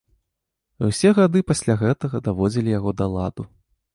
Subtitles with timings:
[0.81, 3.43] І ўсе гады пасля гэтага даводзілі яго да ладу.